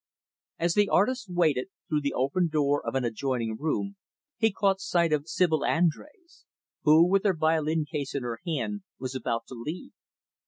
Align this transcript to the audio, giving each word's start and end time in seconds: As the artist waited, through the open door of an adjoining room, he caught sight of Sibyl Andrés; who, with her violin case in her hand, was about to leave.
As 0.57 0.73
the 0.73 0.89
artist 0.89 1.29
waited, 1.29 1.67
through 1.87 2.01
the 2.01 2.15
open 2.15 2.47
door 2.47 2.83
of 2.83 2.95
an 2.95 3.05
adjoining 3.05 3.55
room, 3.59 3.97
he 4.39 4.51
caught 4.51 4.81
sight 4.81 5.13
of 5.13 5.27
Sibyl 5.29 5.59
Andrés; 5.59 6.45
who, 6.81 7.07
with 7.07 7.23
her 7.23 7.35
violin 7.35 7.85
case 7.85 8.15
in 8.15 8.23
her 8.23 8.39
hand, 8.43 8.81
was 8.97 9.13
about 9.13 9.43
to 9.49 9.53
leave. 9.53 9.91